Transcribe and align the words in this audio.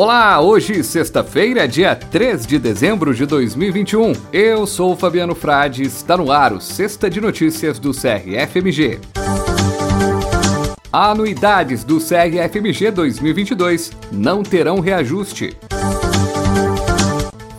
Olá, 0.00 0.40
hoje, 0.40 0.84
sexta-feira, 0.84 1.66
dia 1.66 1.96
3 1.96 2.46
de 2.46 2.56
dezembro 2.56 3.12
de 3.12 3.26
2021. 3.26 4.12
Eu 4.32 4.64
sou 4.64 4.94
Fabiano 4.94 5.34
Frade, 5.34 5.82
está 5.82 6.16
no 6.16 6.30
ar 6.30 6.52
o 6.52 6.60
Sexta 6.60 7.10
de 7.10 7.20
Notícias 7.20 7.80
do 7.80 7.90
CRFMG. 7.90 9.00
Anuidades 10.92 11.82
do 11.82 11.98
CRFMG 11.98 12.92
2022 12.92 13.90
não 14.12 14.44
terão 14.44 14.78
reajuste. 14.78 15.56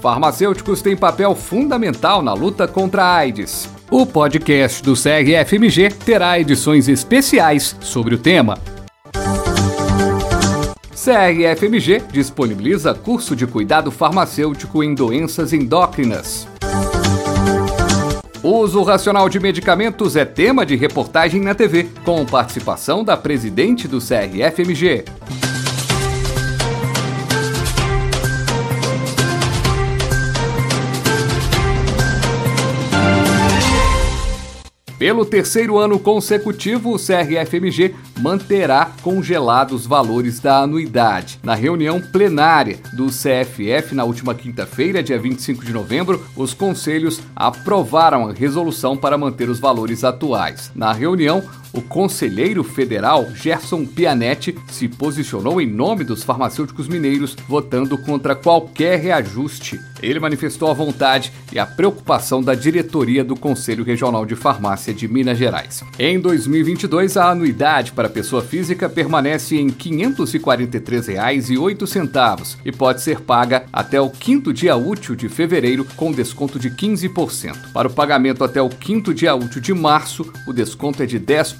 Farmacêuticos 0.01 0.82
têm 0.82 0.96
papel 0.96 1.36
fundamental 1.36 2.21
na 2.21 2.33
luta 2.33 2.69
contra 2.69 3.04
a 3.04 3.15
AIDS. 3.18 3.69
O 3.92 4.06
podcast 4.06 4.82
do 4.82 4.93
CRFMG 4.93 5.89
terá 6.06 6.39
edições 6.39 6.87
especiais 6.87 7.75
sobre 7.82 8.15
o 8.15 8.18
tema. 8.18 8.57
CRFMG 11.02 12.02
disponibiliza 12.12 12.94
curso 12.94 13.34
de 13.34 13.48
cuidado 13.48 13.89
farmacêutico 13.89 14.84
em 14.84 14.94
doenças 14.94 15.54
endócrinas. 15.54 16.46
Uso 18.44 18.84
racional 18.84 19.30
de 19.30 19.39
medicamentos 19.39 20.18
é 20.18 20.25
tema 20.25 20.66
de 20.66 20.75
reportagem 20.75 21.42
na 21.42 21.56
TV, 21.56 21.88
com 22.04 22.25
participação 22.25 23.02
da 23.02 23.16
presidente 23.16 23.88
do 23.88 24.00
CRFMG. 24.00 25.06
Pelo 35.00 35.23
terceiro 35.23 35.78
ano 35.78 35.98
consecutivo, 35.98 36.94
o 36.94 37.00
CRFMG 37.00 37.95
manterá 38.20 38.92
congelados 39.02 39.81
os 39.84 39.88
valores 39.88 40.42
da 40.42 40.58
anuidade. 40.58 41.39
Na 41.42 41.56
reunião 41.56 42.02
plenária 42.02 42.78
do 42.91 43.06
CFF 43.06 43.95
na 43.95 44.03
última 44.03 44.36
quinta-feira, 44.36 45.02
dia 45.02 45.17
25 45.17 45.64
de 45.64 45.72
novembro, 45.72 46.22
os 46.36 46.53
conselhos 46.53 47.22
aprovaram 47.33 48.28
a 48.28 48.33
resolução 48.33 48.97
para 48.97 49.17
manter 49.17 49.47
os 49.47 49.58
valores 49.58 50.03
atuais. 50.03 50.69
Na 50.75 50.91
reunião, 50.91 51.41
o 51.73 51.81
conselheiro 51.81 52.64
federal 52.64 53.28
Gerson 53.36 53.86
Pianetti 53.86 54.56
se 54.67 54.88
posicionou 54.88 55.62
em 55.62 55.67
nome 55.67 56.03
dos 56.03 56.23
farmacêuticos 56.23 56.88
mineiros, 56.88 57.36
votando 57.48 57.95
contra 57.98 58.36
qualquer 58.36 59.00
reajuste. 59.00 59.80
Ele 60.02 60.20
manifestou 60.20 60.72
a 60.72 60.73
vontade 60.73 61.31
e 61.52 61.59
a 61.59 61.66
preocupação 61.66 62.42
da 62.42 62.56
diretoria 62.56 63.22
do 63.23 63.36
Conselho 63.36 63.84
Regional 63.84 64.25
de 64.25 64.36
Farmácia 64.36 64.92
de 64.94 65.08
Minas 65.08 65.38
Gerais. 65.38 65.84
Em 65.97 66.20
2022, 66.20 67.17
a 67.17 67.30
anuidade 67.30 67.92
para 67.92 68.09
pessoa 68.09 68.42
física 68.42 68.90
permanece 68.90 69.58
em 69.58 69.67
R$ 69.67 69.73
543,08 69.73 72.58
e 72.66 72.72
pode 72.72 73.02
ser 73.02 73.20
paga 73.22 73.66
até 73.72 74.02
o 74.02 74.09
quinto 74.09 74.52
dia 74.53 74.75
útil 74.75 75.16
de 75.16 75.30
fevereiro 75.30 75.86
com 75.95 76.12
desconto 76.12 76.58
de 76.58 76.72
15%. 76.72 77.72
Para 77.73 77.88
o 77.88 77.94
pagamento 77.94 78.44
até 78.44 78.59
o 78.62 78.70
quinto 78.70 79.14
dia 79.14 79.36
útil 79.36 79.62
de 79.62 79.73
março, 79.73 80.25
o 80.47 80.53
desconto 80.53 81.03
é 81.03 81.06
de 81.06 81.20
10% 81.20 81.58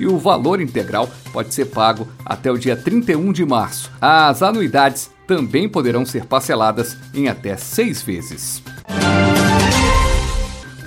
e 0.00 0.06
o 0.06 0.18
valor 0.18 0.60
integral 0.60 1.08
pode 1.32 1.54
ser 1.54 1.66
pago 1.66 2.08
até 2.24 2.50
o 2.50 2.58
dia 2.58 2.76
31 2.76 3.32
de 3.32 3.44
março. 3.44 3.90
As 4.00 4.42
anuidades 4.42 5.10
também 5.26 5.68
poderão 5.68 6.04
ser 6.04 6.26
parceladas 6.26 6.96
em 7.14 7.28
até 7.28 7.56
seis 7.56 8.02
vezes. 8.02 8.62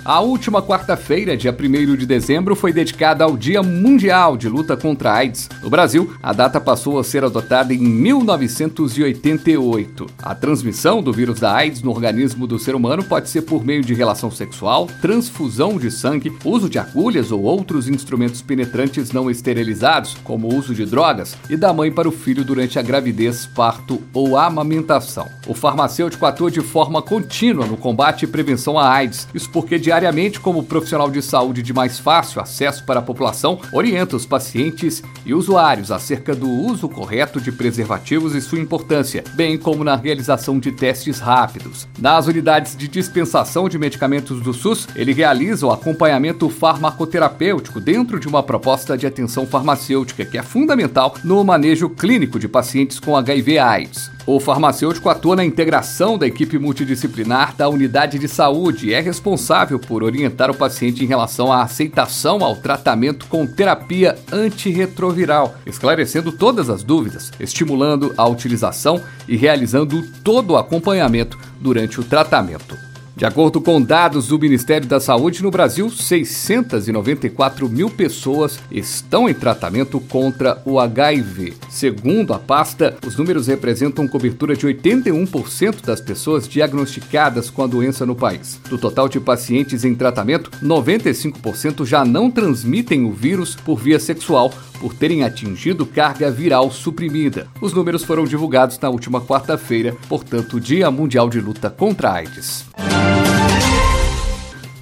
A 0.08 0.20
última 0.20 0.62
quarta-feira, 0.62 1.36
dia 1.36 1.52
1 1.52 1.96
de 1.96 2.06
dezembro, 2.06 2.54
foi 2.54 2.72
dedicada 2.72 3.24
ao 3.24 3.36
Dia 3.36 3.60
Mundial 3.60 4.36
de 4.36 4.48
Luta 4.48 4.76
contra 4.76 5.10
a 5.10 5.16
AIDS. 5.16 5.48
No 5.60 5.68
Brasil, 5.68 6.14
a 6.22 6.32
data 6.32 6.60
passou 6.60 7.00
a 7.00 7.02
ser 7.02 7.24
adotada 7.24 7.74
em 7.74 7.78
1988. 7.78 10.06
A 10.22 10.32
transmissão 10.32 11.02
do 11.02 11.12
vírus 11.12 11.40
da 11.40 11.52
AIDS 11.52 11.82
no 11.82 11.90
organismo 11.90 12.46
do 12.46 12.56
ser 12.56 12.76
humano 12.76 13.02
pode 13.02 13.28
ser 13.28 13.42
por 13.42 13.64
meio 13.64 13.82
de 13.82 13.94
relação 13.94 14.30
sexual, 14.30 14.86
transfusão 15.02 15.76
de 15.76 15.90
sangue, 15.90 16.32
uso 16.44 16.68
de 16.68 16.78
agulhas 16.78 17.32
ou 17.32 17.42
outros 17.42 17.88
instrumentos 17.88 18.40
penetrantes 18.40 19.10
não 19.10 19.28
esterilizados, 19.28 20.16
como 20.22 20.46
o 20.46 20.54
uso 20.54 20.72
de 20.72 20.86
drogas, 20.86 21.36
e 21.50 21.56
da 21.56 21.72
mãe 21.72 21.90
para 21.90 22.08
o 22.08 22.12
filho 22.12 22.44
durante 22.44 22.78
a 22.78 22.82
gravidez, 22.82 23.46
parto 23.46 24.00
ou 24.14 24.38
amamentação. 24.38 25.28
O 25.48 25.54
farmacêutico 25.54 26.26
atua 26.26 26.48
de 26.48 26.60
forma 26.60 27.02
contínua 27.02 27.66
no 27.66 27.76
combate 27.76 28.22
e 28.22 28.28
prevenção 28.28 28.78
à 28.78 28.88
AIDS, 28.88 29.26
isso 29.34 29.50
porque 29.50 29.80
diariamente 29.80 29.95
diariamente 29.96 30.38
como 30.38 30.62
profissional 30.62 31.10
de 31.10 31.22
saúde 31.22 31.62
de 31.62 31.72
mais 31.72 31.98
fácil 31.98 32.42
acesso 32.42 32.84
para 32.84 33.00
a 33.00 33.02
população, 33.02 33.58
orienta 33.72 34.14
os 34.14 34.26
pacientes 34.26 35.02
e 35.24 35.32
usuários 35.32 35.90
acerca 35.90 36.34
do 36.34 36.50
uso 36.50 36.86
correto 36.86 37.40
de 37.40 37.50
preservativos 37.50 38.34
e 38.34 38.42
sua 38.42 38.60
importância, 38.60 39.24
bem 39.32 39.56
como 39.56 39.82
na 39.82 39.96
realização 39.96 40.58
de 40.58 40.70
testes 40.70 41.18
rápidos. 41.18 41.88
Nas 41.98 42.26
unidades 42.26 42.76
de 42.76 42.86
dispensação 42.88 43.70
de 43.70 43.78
medicamentos 43.78 44.42
do 44.42 44.52
SUS, 44.52 44.86
ele 44.94 45.14
realiza 45.14 45.66
o 45.66 45.70
acompanhamento 45.70 46.50
farmacoterapêutico 46.50 47.80
dentro 47.80 48.20
de 48.20 48.28
uma 48.28 48.42
proposta 48.42 48.98
de 48.98 49.06
atenção 49.06 49.46
farmacêutica 49.46 50.26
que 50.26 50.36
é 50.36 50.42
fundamental 50.42 51.14
no 51.24 51.42
manejo 51.42 51.88
clínico 51.88 52.38
de 52.38 52.48
pacientes 52.48 53.00
com 53.00 53.16
HIV/AIDS. 53.16 54.15
O 54.26 54.40
farmacêutico 54.40 55.08
atua 55.08 55.36
na 55.36 55.44
integração 55.44 56.18
da 56.18 56.26
equipe 56.26 56.58
multidisciplinar 56.58 57.54
da 57.54 57.68
unidade 57.68 58.18
de 58.18 58.26
saúde 58.26 58.88
e 58.88 58.92
é 58.92 59.00
responsável 59.00 59.78
por 59.78 60.02
orientar 60.02 60.50
o 60.50 60.56
paciente 60.56 61.04
em 61.04 61.06
relação 61.06 61.52
à 61.52 61.62
aceitação 61.62 62.42
ao 62.42 62.56
tratamento 62.56 63.26
com 63.26 63.46
terapia 63.46 64.18
antirretroviral, 64.32 65.54
esclarecendo 65.64 66.32
todas 66.32 66.68
as 66.68 66.82
dúvidas, 66.82 67.30
estimulando 67.38 68.12
a 68.16 68.26
utilização 68.26 69.00
e 69.28 69.36
realizando 69.36 70.02
todo 70.24 70.54
o 70.54 70.56
acompanhamento 70.56 71.38
durante 71.60 72.00
o 72.00 72.04
tratamento. 72.04 72.76
De 73.16 73.24
acordo 73.24 73.62
com 73.62 73.80
dados 73.80 74.28
do 74.28 74.38
Ministério 74.38 74.86
da 74.86 75.00
Saúde, 75.00 75.42
no 75.42 75.50
Brasil, 75.50 75.88
694 75.88 77.66
mil 77.66 77.88
pessoas 77.88 78.58
estão 78.70 79.26
em 79.26 79.32
tratamento 79.32 79.98
contra 80.00 80.60
o 80.66 80.78
HIV. 80.78 81.54
Segundo 81.70 82.34
a 82.34 82.38
pasta, 82.38 82.94
os 83.06 83.16
números 83.16 83.46
representam 83.46 84.06
cobertura 84.06 84.54
de 84.54 84.66
81% 84.66 85.82
das 85.82 85.98
pessoas 85.98 86.46
diagnosticadas 86.46 87.48
com 87.48 87.62
a 87.62 87.66
doença 87.66 88.04
no 88.04 88.14
país. 88.14 88.60
Do 88.68 88.76
total 88.76 89.08
de 89.08 89.18
pacientes 89.18 89.82
em 89.82 89.94
tratamento, 89.94 90.50
95% 90.62 91.86
já 91.86 92.04
não 92.04 92.30
transmitem 92.30 93.06
o 93.06 93.12
vírus 93.12 93.56
por 93.56 93.78
via 93.78 93.98
sexual, 93.98 94.52
por 94.78 94.92
terem 94.92 95.24
atingido 95.24 95.86
carga 95.86 96.30
viral 96.30 96.70
suprimida. 96.70 97.48
Os 97.62 97.72
números 97.72 98.04
foram 98.04 98.24
divulgados 98.24 98.78
na 98.78 98.90
última 98.90 99.22
quarta-feira, 99.22 99.96
portanto, 100.06 100.60
Dia 100.60 100.90
Mundial 100.90 101.30
de 101.30 101.40
Luta 101.40 101.70
contra 101.70 102.10
a 102.10 102.14
AIDS. 102.16 102.66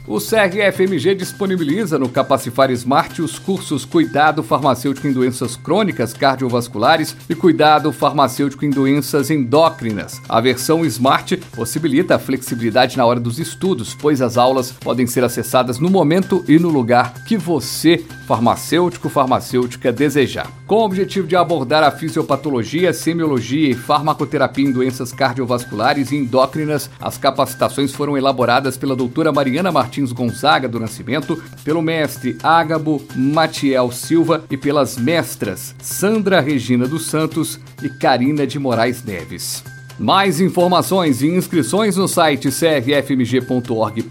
O 0.06 0.18
CRFMG 0.18 1.14
disponibiliza 1.14 1.98
no 1.98 2.10
Capacifar 2.10 2.70
Smart 2.72 3.22
os 3.22 3.38
cursos 3.38 3.86
Cuidado 3.86 4.42
Farmacêutico 4.42 5.08
em 5.08 5.14
Doenças 5.14 5.56
Crônicas 5.56 6.12
Cardiovasculares 6.12 7.16
e 7.26 7.34
Cuidado 7.34 7.90
Farmacêutico 7.90 8.66
em 8.66 8.70
Doenças 8.70 9.30
Endócrinas. 9.30 10.20
A 10.28 10.42
versão 10.42 10.84
Smart 10.84 11.38
possibilita 11.56 12.16
a 12.16 12.18
flexibilidade 12.18 12.98
na 12.98 13.06
hora 13.06 13.18
dos 13.18 13.38
estudos, 13.38 13.94
pois 13.94 14.20
as 14.20 14.36
aulas 14.36 14.72
podem 14.72 15.06
ser 15.06 15.24
acessadas 15.24 15.78
no 15.78 15.88
momento 15.88 16.44
e 16.46 16.58
no 16.58 16.68
lugar 16.68 17.24
que 17.24 17.38
você, 17.38 18.04
farmacêutico 18.26 19.08
farmacêutica, 19.08 19.90
desejar. 19.90 20.50
Com 20.66 20.76
o 20.76 20.84
objetivo 20.84 21.26
de 21.26 21.34
abordar 21.34 21.82
a 21.82 21.90
fisiopatologia, 21.90 22.92
semiologia 22.92 23.70
e 23.70 23.74
farmacoterapia 23.74 24.66
em 24.66 24.72
doenças 24.72 25.12
cardiovasculares 25.12 26.12
e 26.12 26.16
endócrinas, 26.16 26.90
as 27.00 27.16
capacitações 27.16 27.94
foram 27.94 28.18
elaboradas 28.18 28.76
pela 28.76 28.94
doutora 28.94 29.32
Mariana 29.32 29.72
Martins 29.72 29.93
Martins 29.94 30.12
Gonzaga 30.12 30.68
do 30.68 30.80
Nascimento, 30.80 31.40
pelo 31.62 31.80
mestre 31.80 32.36
Ágabo 32.42 33.00
Matiel 33.14 33.92
Silva 33.92 34.44
e 34.50 34.56
pelas 34.56 34.96
mestras 34.96 35.74
Sandra 35.80 36.40
Regina 36.40 36.88
dos 36.88 37.06
Santos 37.06 37.60
e 37.82 37.88
Karina 37.88 38.46
de 38.46 38.58
Moraes 38.58 39.04
Neves. 39.04 39.62
Mais 39.98 40.40
informações 40.40 41.22
e 41.22 41.28
inscrições 41.28 41.96
no 41.96 42.08
site 42.08 42.48
crfmg.org.br 42.50 44.08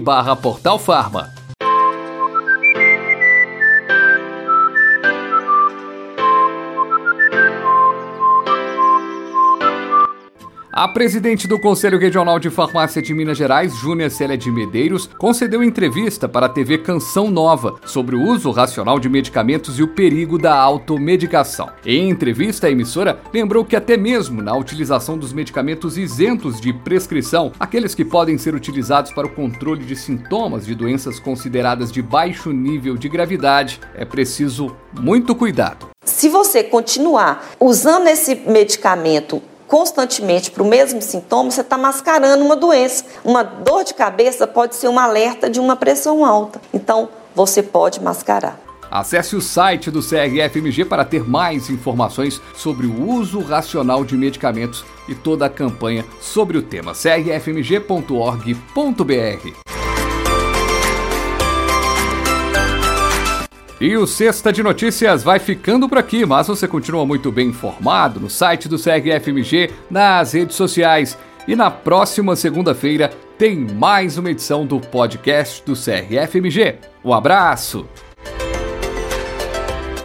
barra 0.00 0.34
Portal 0.34 0.78
Farma. 0.78 1.33
A 10.76 10.88
presidente 10.88 11.46
do 11.46 11.56
Conselho 11.56 12.00
Regional 12.00 12.40
de 12.40 12.50
Farmácia 12.50 13.00
de 13.00 13.14
Minas 13.14 13.38
Gerais, 13.38 13.72
Júnia 13.76 14.10
Célia 14.10 14.36
de 14.36 14.50
Medeiros, 14.50 15.08
concedeu 15.16 15.62
entrevista 15.62 16.28
para 16.28 16.46
a 16.46 16.48
TV 16.48 16.78
Canção 16.78 17.30
Nova 17.30 17.76
sobre 17.86 18.16
o 18.16 18.22
uso 18.24 18.50
racional 18.50 18.98
de 18.98 19.08
medicamentos 19.08 19.78
e 19.78 19.84
o 19.84 19.94
perigo 19.94 20.36
da 20.36 20.56
automedicação. 20.56 21.70
Em 21.86 22.10
entrevista, 22.10 22.66
a 22.66 22.72
emissora 22.72 23.20
lembrou 23.32 23.64
que 23.64 23.76
até 23.76 23.96
mesmo 23.96 24.42
na 24.42 24.56
utilização 24.56 25.16
dos 25.16 25.32
medicamentos 25.32 25.96
isentos 25.96 26.60
de 26.60 26.72
prescrição, 26.72 27.52
aqueles 27.60 27.94
que 27.94 28.04
podem 28.04 28.36
ser 28.36 28.52
utilizados 28.52 29.12
para 29.12 29.28
o 29.28 29.32
controle 29.32 29.84
de 29.84 29.94
sintomas 29.94 30.66
de 30.66 30.74
doenças 30.74 31.20
consideradas 31.20 31.92
de 31.92 32.02
baixo 32.02 32.50
nível 32.50 32.96
de 32.96 33.08
gravidade, 33.08 33.80
é 33.94 34.04
preciso 34.04 34.74
muito 35.00 35.36
cuidado. 35.36 35.90
Se 36.04 36.28
você 36.28 36.64
continuar 36.64 37.48
usando 37.60 38.08
esse 38.08 38.34
medicamento 38.34 39.40
constantemente 39.74 40.52
para 40.52 40.62
o 40.62 40.68
mesmo 40.68 41.02
sintoma, 41.02 41.50
você 41.50 41.60
está 41.60 41.76
mascarando 41.76 42.44
uma 42.44 42.54
doença. 42.54 43.04
Uma 43.24 43.42
dor 43.42 43.82
de 43.82 43.92
cabeça 43.92 44.46
pode 44.46 44.76
ser 44.76 44.86
um 44.86 45.00
alerta 45.00 45.50
de 45.50 45.58
uma 45.58 45.74
pressão 45.74 46.24
alta. 46.24 46.60
Então, 46.72 47.08
você 47.34 47.60
pode 47.60 48.00
mascarar. 48.00 48.60
Acesse 48.88 49.34
o 49.34 49.40
site 49.40 49.90
do 49.90 49.98
CRFMG 49.98 50.84
para 50.84 51.04
ter 51.04 51.28
mais 51.28 51.70
informações 51.70 52.40
sobre 52.54 52.86
o 52.86 53.10
uso 53.10 53.40
racional 53.40 54.04
de 54.04 54.16
medicamentos 54.16 54.84
e 55.08 55.14
toda 55.16 55.46
a 55.46 55.50
campanha 55.50 56.04
sobre 56.20 56.56
o 56.56 56.62
tema 56.62 56.92
crfmg.org.br. 56.92 57.34
E 63.84 63.98
o 63.98 64.06
Sexta 64.06 64.50
de 64.50 64.62
Notícias 64.62 65.22
vai 65.22 65.38
ficando 65.38 65.86
por 65.86 65.98
aqui, 65.98 66.24
mas 66.24 66.46
você 66.46 66.66
continua 66.66 67.04
muito 67.04 67.30
bem 67.30 67.48
informado 67.48 68.18
no 68.18 68.30
site 68.30 68.66
do 68.66 68.78
CRFMG, 68.78 69.72
nas 69.90 70.32
redes 70.32 70.56
sociais. 70.56 71.18
E 71.46 71.54
na 71.54 71.70
próxima 71.70 72.34
segunda-feira 72.34 73.12
tem 73.36 73.58
mais 73.58 74.16
uma 74.16 74.30
edição 74.30 74.64
do 74.64 74.80
podcast 74.80 75.62
do 75.66 75.74
CRFMG. 75.74 76.76
Um 77.04 77.12
abraço! 77.12 77.86